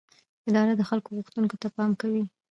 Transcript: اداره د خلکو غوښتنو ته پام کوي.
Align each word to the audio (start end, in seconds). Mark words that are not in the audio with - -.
اداره 0.49 0.73
د 0.77 0.81
خلکو 0.89 1.15
غوښتنو 1.17 1.59
ته 1.61 1.67
پام 1.75 1.91
کوي. 2.01 2.23